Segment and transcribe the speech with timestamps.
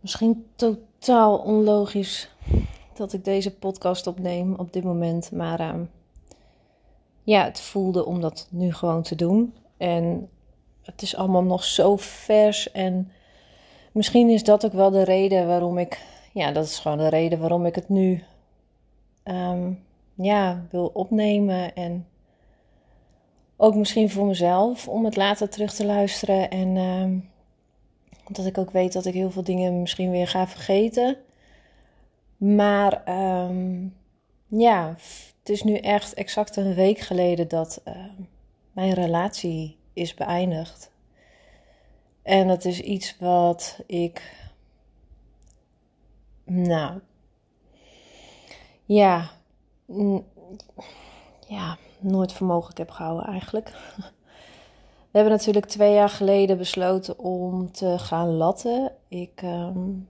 [0.00, 2.30] Misschien totaal onlogisch
[2.94, 5.32] dat ik deze podcast opneem op dit moment.
[5.32, 5.74] Maar uh,
[7.22, 9.54] ja, het voelde om dat nu gewoon te doen.
[9.76, 10.28] En
[10.82, 12.72] het is allemaal nog zo vers.
[12.72, 13.12] En
[13.92, 16.02] misschien is dat ook wel de reden waarom ik.
[16.32, 18.22] Ja, dat is gewoon de reden waarom ik het nu
[19.24, 19.84] um,
[20.14, 21.74] ja, wil opnemen.
[21.74, 22.06] En
[23.56, 26.50] ook misschien voor mezelf om het later terug te luisteren.
[26.50, 27.22] En uh,
[28.36, 31.16] dat ik ook weet dat ik heel veel dingen misschien weer ga vergeten.
[32.36, 33.96] Maar um,
[34.46, 34.88] ja,
[35.38, 37.94] het is nu echt exact een week geleden dat uh,
[38.72, 40.90] mijn relatie is beëindigd.
[42.22, 44.36] En dat is iets wat ik.
[46.44, 47.00] Nou.
[48.84, 49.30] Ja.
[51.46, 53.72] Ja, nooit voor mogelijk heb gehouden eigenlijk.
[55.10, 58.92] We hebben natuurlijk twee jaar geleden besloten om te gaan latten.
[59.08, 60.08] Ik, um,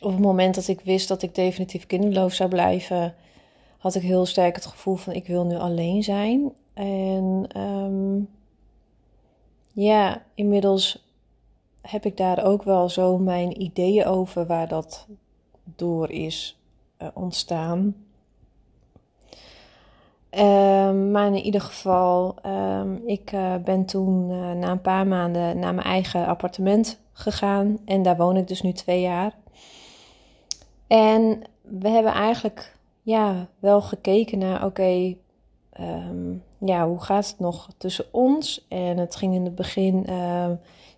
[0.00, 3.14] op het moment dat ik wist dat ik definitief kinderloos zou blijven,
[3.78, 6.52] had ik heel sterk het gevoel van ik wil nu alleen zijn.
[6.74, 8.28] En um,
[9.72, 11.06] ja, inmiddels
[11.80, 15.06] heb ik daar ook wel zo mijn ideeën over waar dat
[15.64, 16.58] door is
[17.02, 17.94] uh, ontstaan.
[20.30, 25.58] Um, maar in ieder geval, um, ik uh, ben toen uh, na een paar maanden
[25.58, 27.78] naar mijn eigen appartement gegaan.
[27.84, 29.34] En daar woon ik dus nu twee jaar.
[30.86, 35.14] En we hebben eigenlijk ja, wel gekeken naar, oké,
[35.80, 38.66] um, ja, hoe gaat het nog tussen ons?
[38.68, 40.06] En het ging in het begin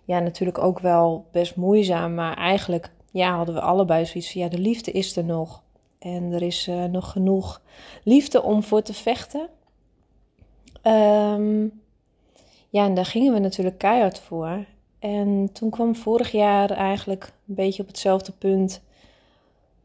[0.03, 2.13] ja, natuurlijk ook wel best moeizaam.
[2.13, 5.63] Maar eigenlijk ja, hadden we allebei zoiets van, ja, de liefde is er nog.
[6.01, 7.61] En er is uh, nog genoeg
[8.03, 9.47] liefde om voor te vechten.
[10.83, 11.81] Um,
[12.69, 14.65] ja, en daar gingen we natuurlijk keihard voor.
[14.99, 18.81] En toen kwam vorig jaar eigenlijk een beetje op hetzelfde punt.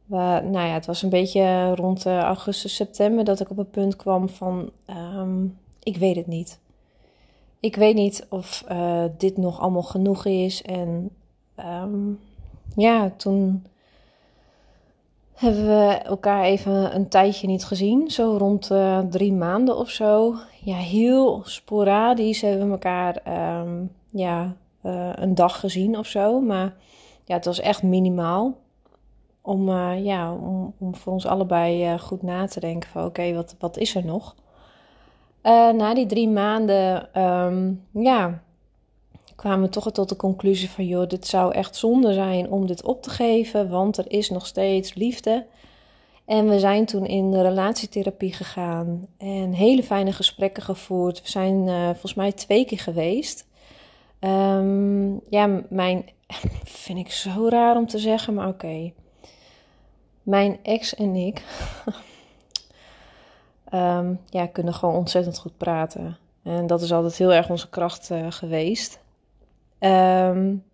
[0.04, 3.70] Waar, nou ja, het was een beetje rond uh, augustus, september dat ik op het
[3.70, 6.58] punt kwam van: um, ik weet het niet.
[7.60, 10.62] Ik weet niet of uh, dit nog allemaal genoeg is.
[10.62, 11.10] En
[11.58, 12.20] um,
[12.76, 13.64] ja, toen
[15.36, 18.10] hebben we elkaar even een tijdje niet gezien.
[18.10, 20.34] Zo rond uh, drie maanden of zo.
[20.64, 23.22] Ja, heel sporadisch hebben we elkaar
[23.60, 26.40] um, ja, uh, een dag gezien of zo.
[26.40, 26.74] Maar
[27.24, 28.56] ja, het was echt minimaal.
[29.40, 33.56] Om, uh, ja, om, om voor ons allebei goed na te denken van oké, wat,
[33.58, 34.34] wat is er nog?
[35.72, 38.42] na die drie maanden, um, ja,
[39.36, 42.82] kwamen we toch tot de conclusie van, joh, dit zou echt zonde zijn om dit
[42.82, 45.46] op te geven, want er is nog steeds liefde.
[46.24, 51.22] En we zijn toen in de relatietherapie gegaan en hele fijne gesprekken gevoerd.
[51.22, 53.46] We zijn uh, volgens mij twee keer geweest.
[54.20, 56.04] Um, ja, mijn,
[56.84, 58.92] vind ik zo raar om te zeggen, maar oké.
[60.22, 61.42] Mijn ex en ik,
[63.72, 66.16] um, ja, kunnen gewoon ontzettend goed praten.
[66.42, 68.98] En dat is altijd heel erg onze kracht uh, geweest.
[69.80, 70.64] Um,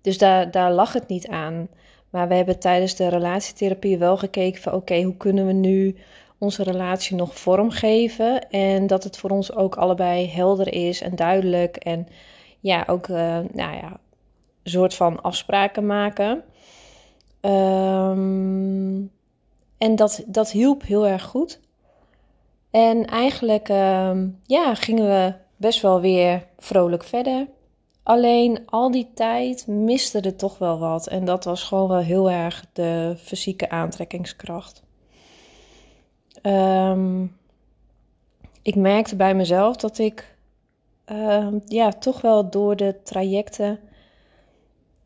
[0.00, 1.68] dus daar, daar lag het niet aan.
[2.10, 5.96] Maar we hebben tijdens de relatietherapie wel gekeken van oké, hoe kunnen we nu
[6.38, 8.50] onze relatie nog vormgeven?
[8.50, 11.76] En dat het voor ons ook allebei helder is en duidelijk.
[11.76, 12.08] En
[12.60, 13.16] ja, ook uh,
[13.52, 14.00] nou ja,
[14.62, 16.42] een soort van afspraken maken.
[17.40, 19.10] Um,
[19.78, 21.60] en dat, dat hielp heel erg goed.
[22.70, 27.46] En eigenlijk um, ja, gingen we best wel weer vrolijk verder.
[28.08, 31.06] Alleen al die tijd miste er toch wel wat.
[31.06, 34.82] En dat was gewoon wel heel erg de fysieke aantrekkingskracht.
[36.42, 37.36] Um,
[38.62, 40.36] ik merkte bij mezelf dat ik
[41.06, 43.80] uh, ja, toch wel door de trajecten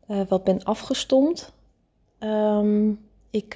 [0.07, 1.53] uh, wat ben afgestomd.
[2.19, 3.53] Um, ik,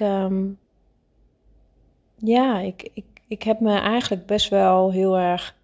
[2.16, 5.56] ja, ik, ik, ik heb me eigenlijk best wel heel erg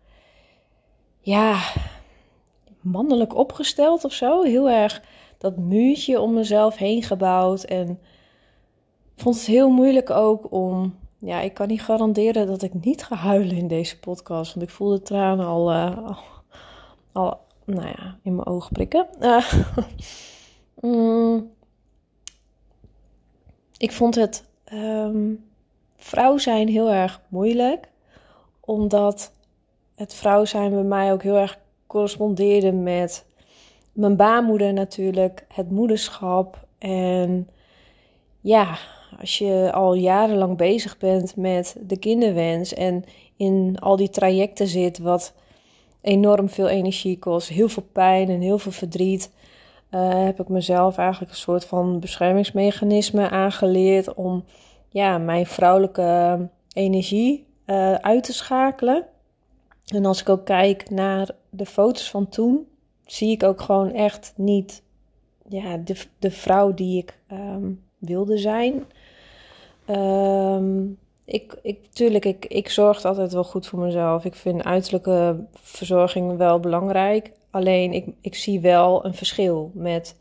[1.20, 1.58] ja,
[2.84, 4.42] mannelijk opgesteld of zo.
[4.42, 5.02] Heel erg
[5.38, 7.64] dat muurtje om mezelf heen gebouwd.
[7.64, 7.98] En
[9.16, 10.94] vond het heel moeilijk ook om.
[11.18, 14.54] Ja, ik kan niet garanderen dat ik niet ga huilen in deze podcast.
[14.54, 16.10] Want ik voel de tranen al, uh,
[17.12, 19.06] al, nou ja, in mijn ogen prikken.
[19.20, 19.52] Uh,
[20.80, 21.50] mm,
[23.76, 25.44] ik vond het um,
[25.96, 27.88] vrouw zijn heel erg moeilijk.
[28.60, 29.32] Omdat
[29.94, 31.58] het vrouw zijn bij mij ook heel erg
[31.94, 33.26] correspondeerde met
[33.92, 36.66] mijn baarmoeder natuurlijk, het moederschap.
[36.78, 37.48] En
[38.40, 38.76] ja,
[39.20, 43.04] als je al jarenlang bezig bent met de kinderwens en
[43.36, 45.34] in al die trajecten zit, wat
[46.00, 49.30] enorm veel energie kost, heel veel pijn en heel veel verdriet.
[50.24, 54.44] heb ik mezelf eigenlijk een soort van beschermingsmechanisme aangeleerd om
[54.88, 56.38] ja, mijn vrouwelijke
[56.72, 57.46] energie
[58.00, 59.06] uit te schakelen.
[59.86, 62.66] En als ik ook kijk naar de foto's van toen,
[63.06, 64.82] zie ik ook gewoon echt niet
[65.48, 68.84] ja, de, de vrouw die ik ehm, wilde zijn.
[69.90, 74.24] Um, ik, ik, tuurlijk, ik, ik zorg altijd wel goed voor mezelf.
[74.24, 77.32] Ik vind uiterlijke verzorging wel belangrijk.
[77.50, 80.16] Alleen ik, ik zie wel een verschil met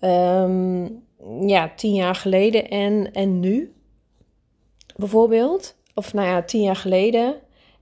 [0.00, 1.04] um,
[1.40, 3.74] ja, tien jaar geleden en, en nu.
[4.96, 5.76] Bijvoorbeeld.
[5.94, 7.34] Of nou ja, tien jaar geleden.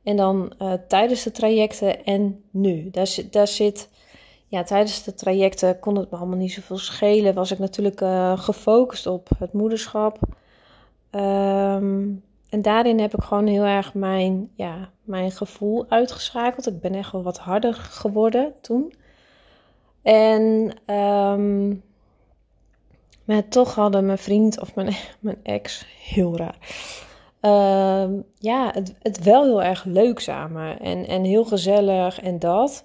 [0.05, 2.91] En dan uh, tijdens de trajecten en nu.
[2.91, 3.89] Daar, daar zit
[4.49, 7.35] ja, tijdens de trajecten kon het me allemaal niet zoveel schelen.
[7.35, 10.19] Was ik natuurlijk uh, gefocust op het moederschap.
[11.11, 16.67] Um, en daarin heb ik gewoon heel erg mijn, ja, mijn gevoel uitgeschakeld.
[16.67, 18.93] Ik ben echt wel wat harder geworden toen.
[20.03, 21.83] En um,
[23.25, 26.59] maar toch hadden mijn vriend of mijn, mijn ex, heel raar.
[27.45, 28.05] Uh,
[28.39, 30.81] ja, het, het wel heel erg leuk samen.
[30.81, 32.85] En, en heel gezellig en dat.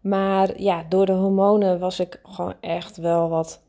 [0.00, 3.62] Maar ja, door de hormonen was ik gewoon echt wel wat,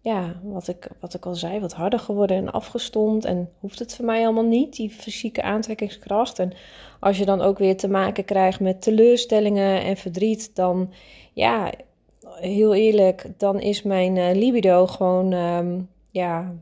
[0.00, 3.24] ja, wat ik, wat ik al zei, wat harder geworden en afgestomd.
[3.24, 6.38] En hoeft het voor mij allemaal niet, die fysieke aantrekkingskracht.
[6.38, 6.52] En
[7.00, 10.92] als je dan ook weer te maken krijgt met teleurstellingen en verdriet, dan
[11.32, 11.70] ja,
[12.34, 16.54] heel eerlijk, dan is mijn uh, libido gewoon, um, ja,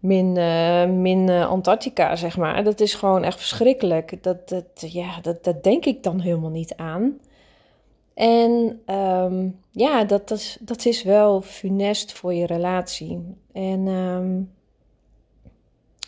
[0.00, 2.64] min, uh, min uh, Antarctica, zeg maar.
[2.64, 4.22] Dat is gewoon echt verschrikkelijk.
[4.22, 7.18] Dat, dat, ja, dat, dat denk ik dan helemaal niet aan.
[8.14, 13.36] En um, ja, dat, dat, is, dat is wel funest voor je relatie.
[13.52, 14.52] En um,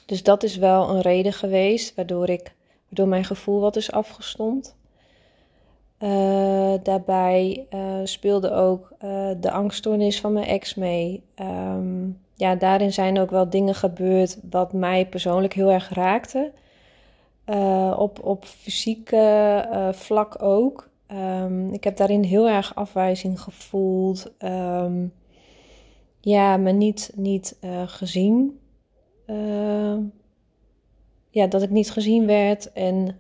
[0.07, 2.55] dus dat is wel een reden geweest waardoor, ik,
[2.89, 4.77] waardoor mijn gevoel wat is afgestomd.
[5.99, 7.67] Uh, daarbij
[8.05, 8.95] speelde ook
[9.41, 11.23] de angststoornis van mijn ex mee.
[11.37, 16.53] Um, ja, daarin zijn ook wel dingen gebeurd wat mij persoonlijk heel erg raakte.
[17.97, 20.91] op, op fysieke vlak ook.
[21.13, 24.33] Um, ik heb daarin heel erg afwijzing gevoeld.
[24.39, 25.13] Um,
[26.21, 28.61] ja, me niet, niet uh, gezien.
[29.27, 29.97] Uh,
[31.31, 32.73] ja, dat ik niet gezien werd.
[32.73, 33.19] En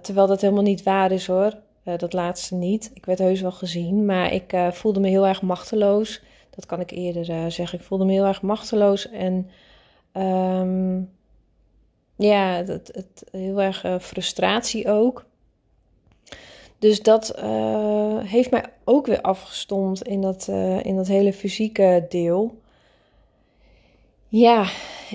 [0.00, 1.58] terwijl dat helemaal niet waar is hoor.
[1.96, 2.90] dat laatste niet.
[2.94, 4.04] Ik werd heus wel gezien.
[4.04, 6.22] Maar ik voelde me heel erg machteloos.
[6.54, 7.78] Dat kan ik eerder zeggen.
[7.78, 9.10] Ik voelde me heel erg machteloos.
[9.10, 9.50] En
[10.12, 11.10] um,
[12.16, 15.24] ja, het, het, heel erg frustratie ook.
[16.78, 20.48] Dus dat uh, heeft mij ook weer afgestomd in dat,
[20.82, 22.62] in dat hele fysieke deel.
[24.28, 24.66] Ja,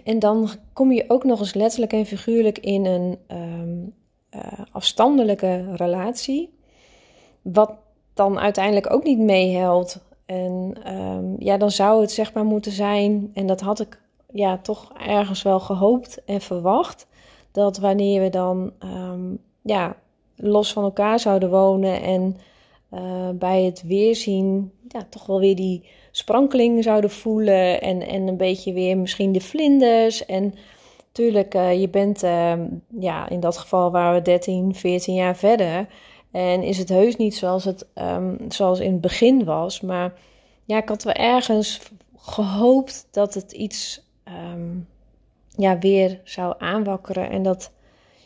[0.03, 3.19] en dan kom je ook nog eens letterlijk en figuurlijk in een
[4.35, 6.53] uh, afstandelijke relatie.
[7.41, 7.73] Wat
[8.13, 9.99] dan uiteindelijk ook niet meehelpt.
[10.29, 14.01] En um, ja, dan zou het zeg maar moeten zijn, en dat had ik
[14.33, 17.07] ja, toch ergens wel gehoopt en verwacht,
[17.51, 19.95] dat wanneer we dan um, ja,
[20.35, 22.37] los van elkaar zouden wonen en
[22.93, 28.37] uh, bij het weerzien ja, toch wel weer die sprankeling zouden voelen en, en een
[28.37, 30.25] beetje weer misschien de vlinders.
[30.25, 30.53] En
[31.07, 32.53] natuurlijk, uh, je bent uh,
[32.99, 35.87] ja, in dat geval waren we 13, 14 jaar verder.
[36.31, 39.81] En is het heus niet zoals het um, zoals in het begin was.
[39.81, 40.13] Maar
[40.65, 44.01] ja, ik had wel ergens gehoopt dat het iets
[44.53, 44.87] um,
[45.55, 47.29] ja, weer zou aanwakkeren.
[47.29, 47.71] En dat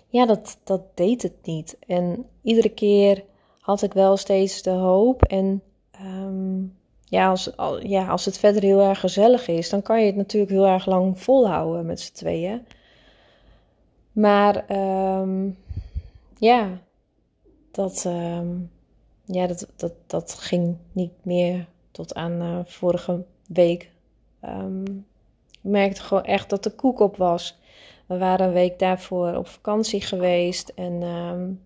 [0.08, 1.78] ja, dat, dat deed het niet.
[1.88, 3.24] En iedere keer
[3.60, 5.24] had ik wel steeds de hoop.
[5.24, 5.62] En
[6.02, 10.16] um, ja, als, ja, als het verder heel erg gezellig is, dan kan je het
[10.16, 12.68] natuurlijk heel erg lang volhouden met z'n tweeën.
[14.12, 14.66] Maar
[16.38, 16.82] ja,
[17.74, 18.72] dat, um,
[19.26, 23.92] ja dat, dat, dat ging niet meer tot aan uh, vorige week.
[25.52, 27.58] ik merkte gewoon echt dat de koek op was.
[28.06, 31.60] We waren een week daarvoor op vakantie geweest en um,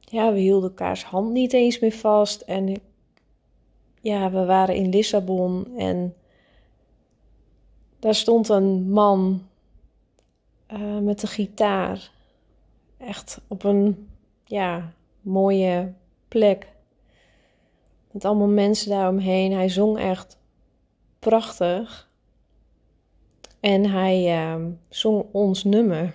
[0.00, 2.40] ja, we hielden elkaars hand niet eens meer vast.
[2.40, 2.80] En
[4.00, 6.14] ja, we waren in Lissabon en
[7.98, 9.48] daar stond een man
[10.72, 12.10] uh, met een gitaar.
[12.98, 14.08] Echt op een
[14.44, 15.94] ja, mooie
[16.28, 16.68] plek.
[18.10, 19.52] Met allemaal mensen daaromheen.
[19.52, 20.38] Hij zong echt
[21.18, 22.10] prachtig.
[23.60, 26.14] En hij uh, zong ons nummer.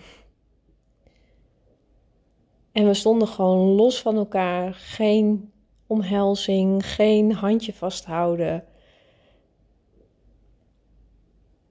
[2.72, 4.74] En we stonden gewoon los van elkaar.
[4.74, 5.52] Geen
[5.88, 8.64] omhelzing, geen handje vasthouden.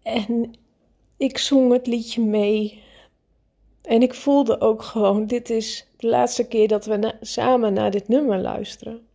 [0.03, 0.55] En
[1.17, 2.83] ik zong het liedje mee.
[3.83, 8.09] En ik voelde ook gewoon, dit is de laatste keer dat we samen naar dit
[8.09, 9.07] nummer luisteren.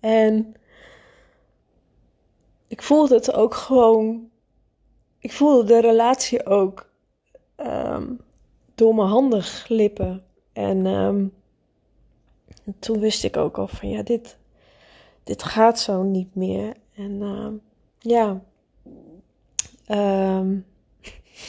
[0.00, 0.54] En
[2.66, 4.30] ik voelde het ook gewoon,
[5.18, 6.90] ik voelde de relatie ook
[7.56, 8.12] ehm,
[8.74, 10.24] door mijn handen glippen.
[10.52, 11.32] En, um,
[12.78, 14.36] toen wist ik ook al van ja, dit,
[15.24, 16.74] dit gaat zo niet meer.
[16.94, 17.48] En uh,
[17.98, 18.40] ja,
[19.90, 20.66] um,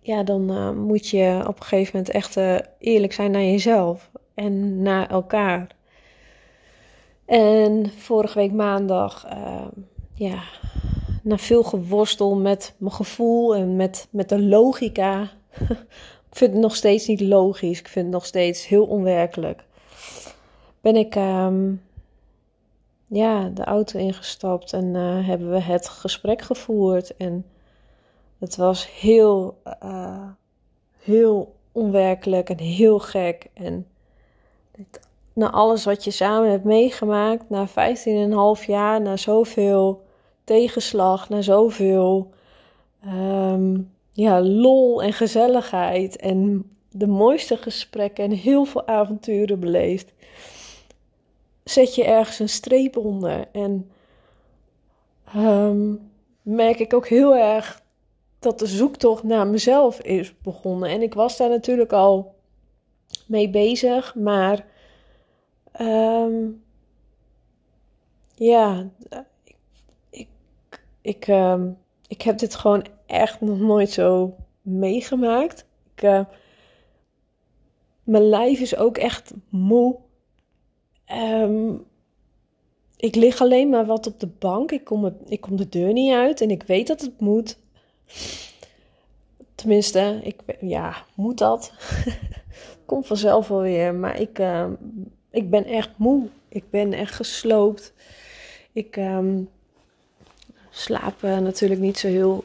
[0.00, 4.10] ja, dan uh, moet je op een gegeven moment echt uh, eerlijk zijn naar jezelf
[4.34, 5.74] en naar elkaar.
[7.24, 9.66] En vorige week maandag, uh,
[10.14, 10.42] ja,
[11.22, 15.30] na veel geworstel met mijn gevoel en met, met de logica.
[16.30, 17.78] ik vind het nog steeds niet logisch.
[17.78, 19.64] Ik vind het nog steeds heel onwerkelijk.
[20.80, 21.82] Ben ik um,
[23.06, 27.16] ja, de auto ingestapt en uh, hebben we het gesprek gevoerd.
[27.16, 27.46] En
[28.38, 30.28] het was heel, uh,
[30.98, 33.46] heel onwerkelijk en heel gek.
[33.54, 33.86] En
[35.32, 40.04] na alles wat je samen hebt meegemaakt, na 15,5 jaar, na zoveel
[40.44, 42.30] tegenslag, na zoveel
[43.06, 50.12] um, ja, lol en gezelligheid en de mooiste gesprekken en heel veel avonturen beleefd,
[51.68, 53.48] zet je ergens een streep onder.
[53.52, 53.90] En
[55.36, 56.10] um,
[56.42, 57.82] merk ik ook heel erg
[58.38, 60.88] dat de zoektocht naar mezelf is begonnen.
[60.90, 62.34] En ik was daar natuurlijk al
[63.26, 64.66] mee bezig, maar
[65.80, 66.62] um,
[68.34, 68.88] ja,
[69.40, 69.56] ik,
[70.10, 70.28] ik,
[71.00, 75.66] ik, um, ik heb dit gewoon echt nog nooit zo meegemaakt.
[75.94, 76.24] Ik, uh,
[78.02, 80.04] mijn lijf is ook echt moe.
[81.12, 81.86] Um,
[82.96, 84.70] ik lig alleen maar wat op de bank.
[84.70, 87.58] Ik kom, ik kom de deur niet uit en ik weet dat het moet.
[89.54, 91.72] Tenminste, ik, ja, moet dat?
[92.86, 93.94] Komt vanzelf wel weer.
[93.94, 94.66] Maar ik, uh,
[95.30, 96.28] ik ben echt moe.
[96.48, 97.92] Ik ben echt gesloopt.
[98.72, 99.48] Ik um,
[100.70, 102.44] slaap uh, natuurlijk niet zo heel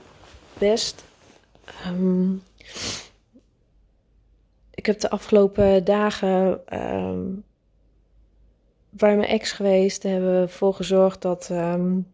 [0.57, 1.03] best.
[4.73, 6.61] Ik heb de afgelopen dagen
[8.91, 10.01] bij mijn ex geweest.
[10.01, 12.07] Daar hebben we ervoor gezorgd dat, um,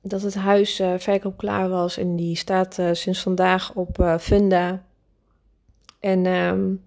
[0.00, 1.96] dat het huis uh, verkoop klaar was.
[1.96, 4.82] En die staat uh, sinds vandaag op uh, Funda.
[6.00, 6.84] En um,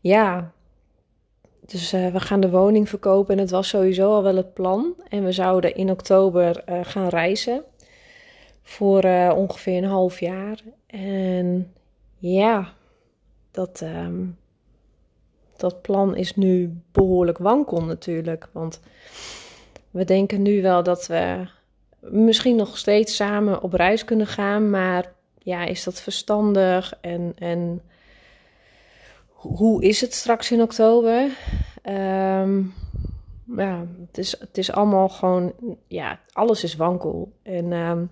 [0.00, 0.52] ja,
[1.66, 4.94] dus we gaan de woning verkopen en het was sowieso al wel het plan.
[5.08, 7.64] En we zouden in oktober gaan reizen
[8.62, 10.60] voor ongeveer een half jaar.
[10.86, 11.72] En
[12.18, 12.72] ja,
[13.50, 14.38] dat, um,
[15.60, 18.48] dat plan is nu behoorlijk wankel natuurlijk.
[18.52, 18.80] Want
[19.90, 21.46] we denken nu wel dat we
[22.00, 24.70] misschien nog steeds samen op reis kunnen gaan.
[24.70, 26.98] Maar ja, is dat verstandig?
[27.00, 27.82] En, en
[29.28, 31.30] hoe is het straks in oktober?
[31.88, 32.74] Um,
[33.56, 35.52] ja, het is, het is allemaal gewoon,
[35.86, 37.32] ja, alles is wankel.
[37.42, 38.10] En um,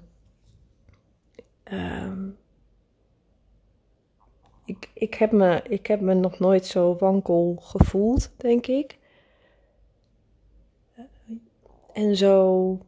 [4.69, 8.99] ik, ik, heb me, ik heb me nog nooit zo wankel gevoeld, denk ik.
[11.93, 12.79] En zo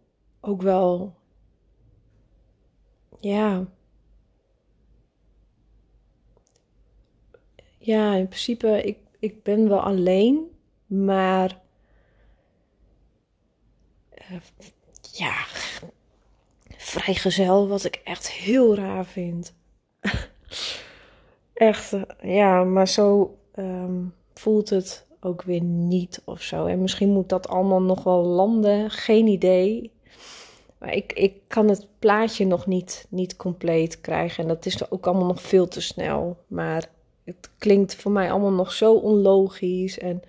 [0.41, 1.15] ook wel,
[3.21, 3.67] ja,
[7.79, 10.51] ja, in principe, ik, ik ben wel alleen,
[10.87, 11.61] maar
[14.31, 14.41] uh,
[15.13, 15.45] ja,
[16.77, 19.55] vrijgezel, wat ik echt heel raar vind.
[21.61, 26.67] echt, ja, maar zo um, voelt het ook weer niet of zo.
[26.67, 29.93] En misschien moet dat allemaal nog wel landen, geen idee.
[30.79, 34.43] Maar ik, ik kan het plaatje nog niet, niet compleet krijgen.
[34.43, 36.37] En dat is ook allemaal nog veel te snel.
[36.47, 36.89] Maar
[37.25, 39.99] het klinkt voor mij allemaal nog zo onlogisch.
[39.99, 40.23] En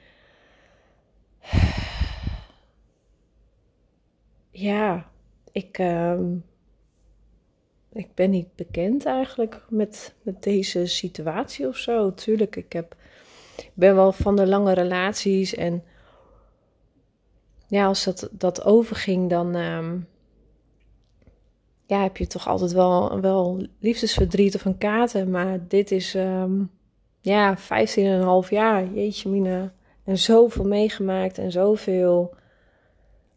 [4.69, 5.09] ja,
[5.51, 6.19] ik, uh,
[7.93, 12.13] ik ben niet bekend eigenlijk met, met deze situatie of zo.
[12.13, 12.95] Tuurlijk, ik heb,
[13.73, 15.83] ben wel van de lange relaties en
[17.67, 19.91] ja, als dat, dat overging, dan uh,
[21.85, 25.27] ja, heb je toch altijd wel, wel liefdesverdriet of een kater.
[25.27, 26.71] Maar dit is, um,
[27.21, 29.73] ja, 15,5 jaar, jeetje mina.
[30.03, 32.35] En zoveel meegemaakt en zoveel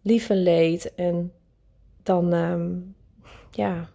[0.03, 0.95] lief en leed.
[0.95, 1.33] En
[2.03, 2.95] dan, um,
[3.51, 3.89] ja.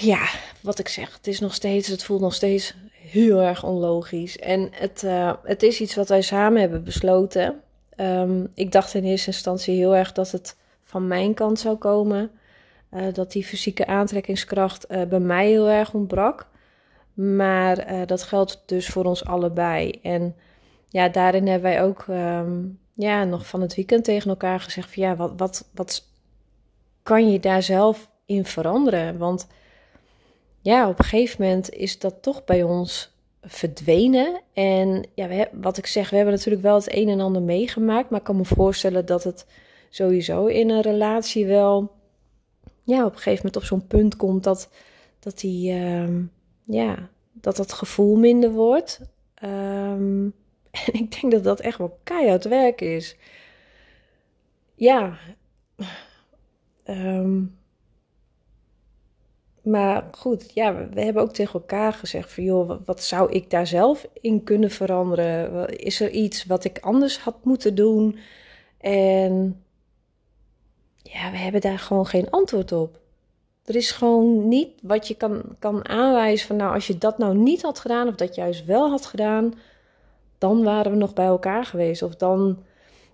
[0.00, 0.28] Ja,
[0.60, 4.38] wat ik zeg, het is nog steeds, het voelt nog steeds heel erg onlogisch.
[4.38, 7.60] En het, uh, het is iets wat wij samen hebben besloten.
[7.96, 12.30] Um, ik dacht in eerste instantie heel erg dat het van mijn kant zou komen.
[13.12, 16.46] dat die fysieke aantrekkingskracht bij mij heel erg ontbrak.
[17.14, 19.90] Maar dat geldt dus voor ons allebei.
[20.02, 20.36] En
[20.88, 22.58] ja, daarin hebben wij ook ehm,
[22.94, 26.08] ja, nog van het weekend tegen elkaar gezegd: van ja, wat, wat, wat
[27.02, 29.18] kan je daar zelf in veranderen?
[29.18, 29.46] Want
[30.60, 34.40] ja, op een gegeven moment is dat toch bij ons verdwenen.
[34.52, 38.10] En ja, we, wat ik zeg, we hebben natuurlijk wel het een en ander meegemaakt.
[38.10, 39.46] Maar ik kan me voorstellen dat het
[39.90, 41.90] sowieso in een relatie wel
[42.82, 44.70] ja, op een gegeven moment op zo'n punt komt dat,
[45.18, 46.22] dat die, ehm,
[46.64, 49.00] ja, dat dat gevoel minder wordt.
[49.34, 50.24] Ehm,
[50.86, 53.16] en ik denk dat dat echt wel keihard werk is.
[54.74, 55.18] Ja.
[56.84, 57.58] Um,
[59.62, 63.66] maar goed, ja, we, hebben ook tegen elkaar gezegd van joh, wat, zou ik daar
[63.66, 65.68] zelf in kunnen veranderen?
[65.78, 68.18] Is er iets wat ik anders had moeten doen?
[68.78, 69.62] En
[71.02, 72.98] ja, we hebben daar gewoon geen antwoord op.
[73.64, 77.36] Er is gewoon niet wat je kan, kan aanwijzen van nou, als je dat nou
[77.36, 79.54] niet had gedaan of dat juist wel had gedaan,
[80.38, 82.02] dan waren we nog bij elkaar geweest.
[82.02, 82.58] Of dan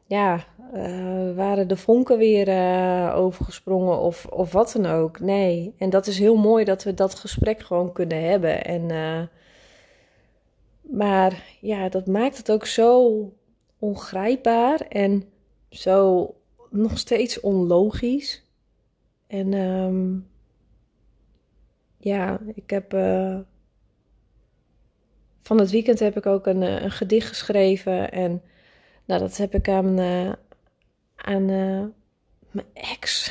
[0.07, 0.45] ja,
[0.75, 5.21] uh, waren de vonken weer uh, overgesprongen of, of wat dan ook.
[5.21, 8.65] Nee, en dat is heel mooi dat we dat gesprek gewoon kunnen hebben.
[8.65, 9.23] En, uh,
[10.81, 13.23] maar ja, dat maakt het ook zo
[13.79, 15.25] ongrijpbaar en
[15.71, 16.35] zo
[16.71, 18.45] nog steeds onlogisch.
[19.27, 20.29] En um,
[21.99, 22.91] ja, ik heb.
[25.43, 28.43] van het weekend heb ik ook een, een gedicht geschreven en
[29.05, 29.99] nou, dat heb ik aan,
[31.27, 31.85] aan uh,
[32.51, 33.31] mijn ex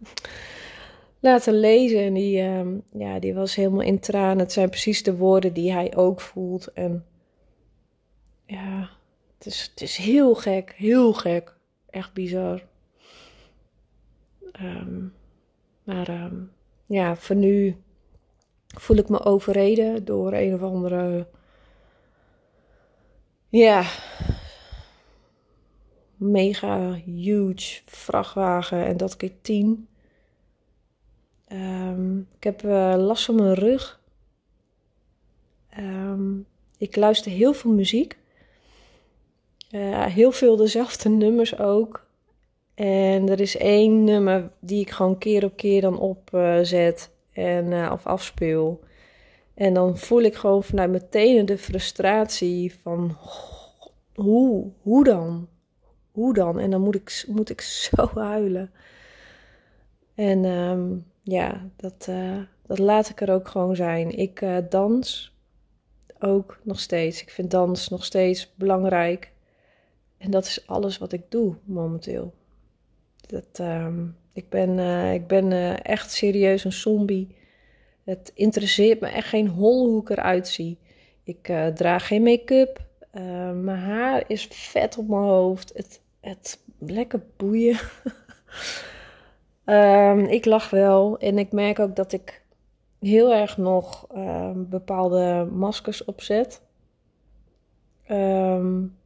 [1.20, 2.00] laten lezen.
[2.00, 4.38] En die, uh, ja, die was helemaal in tranen.
[4.38, 6.72] Het zijn precies de woorden die hij ook voelt.
[6.72, 7.04] En
[8.46, 8.90] ja,
[9.36, 11.56] het is, het is heel gek, heel gek.
[11.90, 12.62] Echt bizar.
[14.60, 15.14] Um,
[15.84, 16.52] maar um,
[16.86, 17.76] ja, voor nu
[18.66, 21.26] voel ik me overreden door een of andere.
[23.48, 23.84] Ja,
[26.18, 29.88] mega huge vrachtwagen en dat keer tien.
[31.52, 34.00] Um, ik heb uh, last van mijn rug.
[35.78, 36.46] Um,
[36.78, 38.18] ik luister heel veel muziek.
[39.70, 42.06] Uh, heel veel dezelfde nummers ook.
[42.74, 47.90] En er is één nummer die ik gewoon keer op keer dan opzet en uh,
[47.92, 48.80] of afspeel.
[49.54, 53.16] En dan voel ik gewoon vanuit meteen de frustratie van
[54.14, 55.48] hoe, hoe dan?
[56.18, 56.58] Hoe dan?
[56.58, 58.70] En dan moet ik, moet ik zo huilen.
[60.14, 64.18] En um, ja, dat, uh, dat laat ik er ook gewoon zijn.
[64.18, 65.32] Ik uh, dans
[66.18, 67.22] ook nog steeds.
[67.22, 69.32] Ik vind dans nog steeds belangrijk.
[70.18, 72.34] En dat is alles wat ik doe momenteel.
[73.26, 77.36] Dat, um, ik ben, uh, ik ben echt serieus een zombie.
[78.04, 80.78] Het interesseert me echt geen hol hoe ik eruit zie.
[81.22, 82.80] Ik draag geen make-up.
[83.54, 85.72] mijn haar is vet op mijn hoofd.
[85.74, 87.78] Het, het lekker boeien.
[89.64, 92.42] um, ik lach wel en ik merk ook dat ik
[93.00, 96.62] heel erg nog um, bepaalde maskers opzet.
[98.10, 98.96] Um,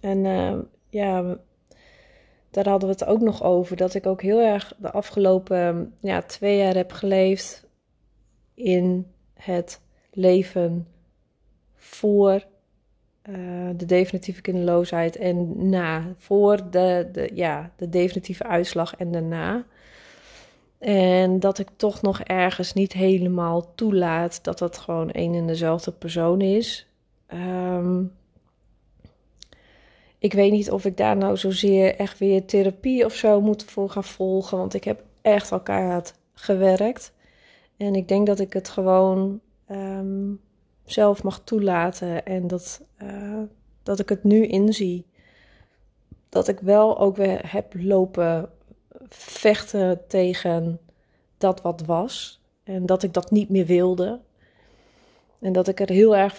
[0.00, 0.22] en
[0.90, 1.38] ja,
[2.50, 3.76] daar hadden we het ook nog over.
[3.76, 7.66] Dat ik ook heel erg de afgelopen ja, twee jaar heb geleefd
[8.54, 10.88] in het leven
[11.74, 12.44] voor
[13.28, 13.34] uh,
[13.76, 16.14] de definitieve kinderloosheid en na.
[16.16, 19.64] Voor de, de, ja, de definitieve uitslag en daarna.
[20.78, 25.92] En dat ik toch nog ergens niet helemaal toelaat dat dat gewoon één en dezelfde
[25.92, 26.86] persoon is.
[27.34, 28.12] Um,
[30.18, 33.90] ik weet niet of ik daar nou zozeer echt weer therapie of zo moet voor
[33.90, 34.58] gaan volgen.
[34.58, 37.12] Want ik heb echt elkaar gewerkt.
[37.76, 40.40] En ik denk dat ik het gewoon um,
[40.84, 43.42] zelf mag toelaten en dat, uh,
[43.82, 45.06] dat ik het nu inzie.
[46.28, 48.50] Dat ik wel ook weer heb lopen
[49.08, 50.80] vechten tegen
[51.38, 52.42] dat wat was.
[52.64, 54.20] En dat ik dat niet meer wilde.
[55.40, 56.36] En dat ik er heel erg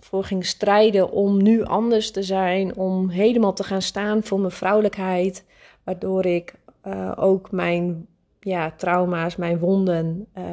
[0.00, 2.76] voor, ging strijden om nu anders te zijn.
[2.76, 5.44] Om helemaal te gaan staan voor mijn vrouwelijkheid.
[5.84, 6.54] Waardoor ik
[6.86, 8.06] uh, ook mijn
[8.40, 10.44] ja, trauma's, mijn wonden uh,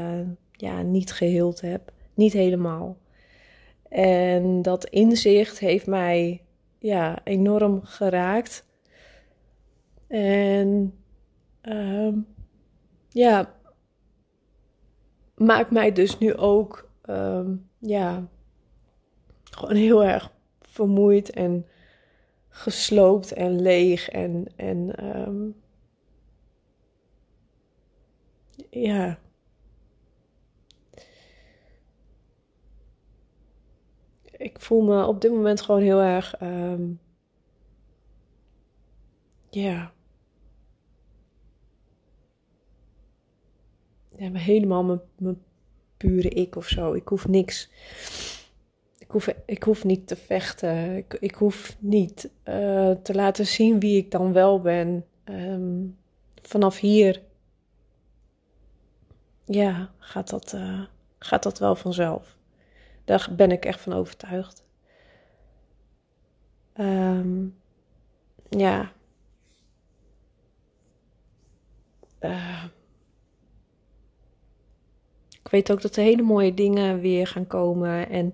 [0.51, 1.91] ja, niet geheeld heb.
[2.13, 2.97] Niet helemaal.
[3.93, 6.41] En dat inzicht heeft mij
[6.79, 8.65] ja, enorm geraakt.
[10.07, 10.93] En
[11.61, 12.27] um,
[13.09, 13.55] ja,
[15.35, 18.27] maakt mij dus nu ook um, ja,
[19.43, 21.65] gewoon heel erg vermoeid en
[22.49, 25.55] gesloopt en leeg en, en um,
[28.69, 29.19] ja.
[34.43, 36.35] Ik voel me op dit moment gewoon heel erg.
[36.35, 36.91] Ehm,
[39.49, 39.91] ja.
[44.33, 45.41] Helemaal mijn,
[45.97, 46.93] pure ik of zo.
[46.93, 47.69] Ik hoef niks.
[48.97, 50.95] Ik hoef, ik hoef niet te vechten.
[50.95, 55.05] Ik, ik hoef niet uh, te laten zien wie ik dan wel ben.
[55.25, 55.97] Um,
[56.41, 57.21] vanaf hier
[59.45, 60.81] ja, gaat dat, uh,
[61.19, 62.37] gaat dat wel vanzelf.
[63.05, 64.63] Daar ben ik echt van overtuigd.
[66.77, 67.55] Um,
[68.49, 68.91] ja.
[72.19, 72.63] Uh,
[75.43, 78.09] ik weet ook dat er hele mooie dingen weer gaan komen.
[78.09, 78.33] En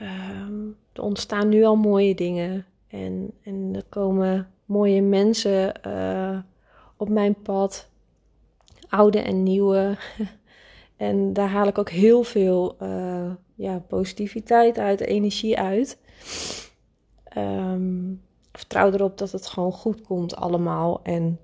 [0.00, 2.66] um, er ontstaan nu al mooie dingen.
[2.88, 6.38] En, en er komen mooie mensen uh,
[6.96, 7.88] op mijn pad
[8.88, 9.96] oude en nieuwe.
[11.00, 15.98] en daar haal ik ook heel veel uh, ja, positiviteit uit, energie uit.
[17.36, 21.00] Um, vertrouw erop dat het gewoon goed komt allemaal.
[21.02, 21.40] En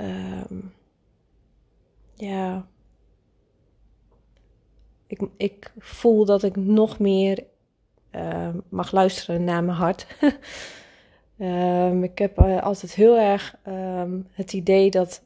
[0.00, 0.72] um,
[2.14, 2.66] ja,
[5.06, 7.44] ik, ik voel dat ik nog meer
[8.12, 10.06] uh, mag luisteren naar mijn hart.
[11.38, 13.56] um, ik heb uh, altijd heel erg
[14.32, 15.22] het idee dat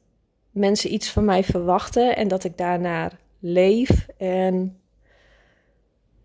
[0.50, 4.06] mensen iets van mij verwachten en dat ik daarnaar leef.
[4.16, 4.80] En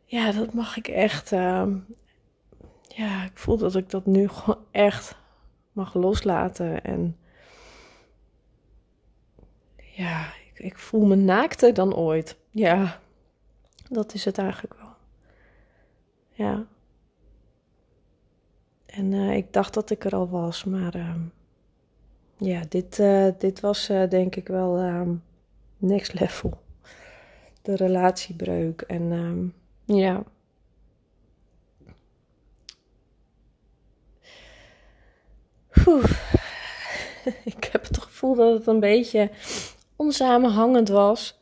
[0.05, 1.31] ja, dat mag ik echt.
[1.31, 1.67] Uh,
[2.81, 5.17] ja, ik voel dat ik dat nu gewoon echt
[5.71, 6.83] mag loslaten.
[6.83, 7.17] En
[9.75, 12.37] ja, ik, ik voel me naakter dan ooit.
[12.51, 12.99] Ja,
[13.89, 14.93] dat is het eigenlijk wel.
[16.29, 16.65] Ja.
[18.85, 20.95] En uh, ik dacht dat ik er al was, maar.
[20.95, 21.15] Uh,
[22.37, 25.23] ja, dit, uh, dit was uh, denk ik wel um,
[25.77, 26.63] next level.
[27.65, 28.81] De relatiebreuk.
[28.81, 29.53] En um,
[29.85, 30.23] ja.
[37.43, 39.31] ik heb het gevoel dat het een beetje
[39.95, 41.39] onsamenhangend was.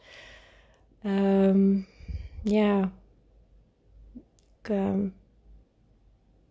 [1.05, 1.87] Um,
[2.43, 2.91] ja.
[4.61, 4.69] Ik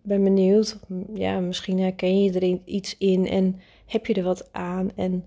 [0.03, 0.79] ben benieuwd.
[1.15, 4.91] Ja, misschien herken je er iets in en heb je er wat aan?
[4.95, 5.25] En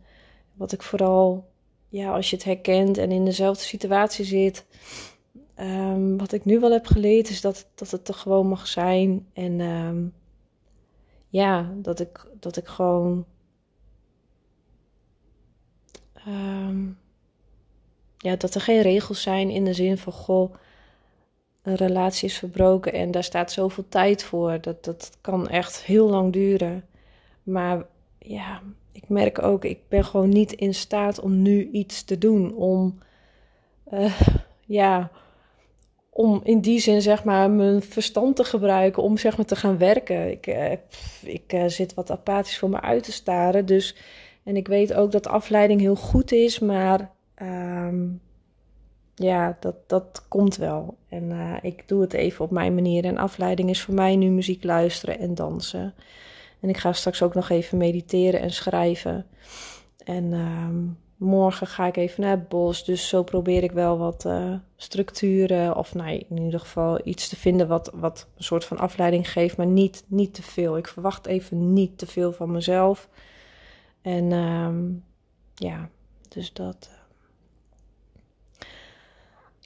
[0.53, 1.49] wat ik vooral,
[1.95, 4.65] ja, als je het herkent en in dezelfde situatie zit,
[5.59, 9.27] um, wat ik nu wel heb geleerd is dat, dat het er gewoon mag zijn.
[9.33, 10.13] En um,
[11.29, 13.25] ja, dat ik, dat ik gewoon.
[16.27, 16.97] Um,
[18.17, 20.53] ja, dat er geen regels zijn in de zin van goh,
[21.61, 24.61] een relatie is verbroken en daar staat zoveel tijd voor.
[24.61, 26.85] Dat, dat kan echt heel lang duren.
[27.43, 27.85] Maar
[28.19, 28.61] ja,
[28.95, 32.55] ik merk ook, ik ben gewoon niet in staat om nu iets te doen.
[32.55, 32.99] Om,
[33.93, 34.19] uh,
[34.65, 35.11] ja,
[36.09, 39.77] om in die zin zeg maar mijn verstand te gebruiken om zeg maar te gaan
[39.77, 40.31] werken.
[40.31, 40.71] Ik, uh,
[41.23, 43.65] ik uh, zit wat apathisch voor me uit te staren.
[43.65, 43.95] Dus,
[44.43, 48.21] en ik weet ook dat afleiding heel goed is, maar um,
[49.15, 50.97] ja, dat, dat komt wel.
[51.09, 53.05] En ik doe het even op mijn manier.
[53.05, 55.93] En afleiding is voor mij nu muziek luisteren en dansen.
[56.65, 59.25] En ik ga straks ook nog even mediteren en schrijven.
[60.03, 60.67] En uh,
[61.15, 62.85] morgen ga ik even naar het bos.
[62.85, 65.75] Dus zo probeer ik wel wat uh, structuren.
[65.75, 69.57] Of nee, in ieder geval iets te vinden wat, wat een soort van afleiding geeft.
[69.57, 70.77] Maar niet, niet te veel.
[70.77, 73.09] Ik verwacht even niet te veel van mezelf.
[74.01, 75.03] En um,
[75.55, 75.89] ja,
[76.29, 76.89] dus dat.
[76.91, 76.97] Uh...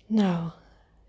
[0.06, 0.50] Nou,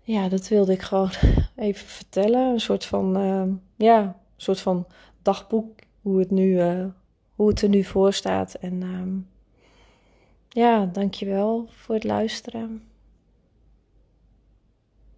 [0.01, 1.11] ja, dat wilde ik gewoon
[1.55, 2.51] even vertellen.
[2.51, 3.43] Een soort van, uh,
[3.75, 4.85] ja, een soort van
[5.21, 6.85] dagboek hoe het, nu, uh,
[7.35, 8.53] hoe het er nu voor staat.
[8.53, 9.27] En um,
[10.49, 12.83] ja, dankjewel voor het luisteren.